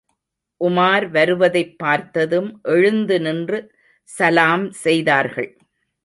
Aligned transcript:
உமார் 0.61 1.05
வருவதைப் 1.09 1.77
பார்த்ததும் 1.77 2.59
எழுந்து 2.63 3.19
நின்று 3.19 3.59
சலாம் 4.09 4.71
செய்தார்கள். 4.71 5.49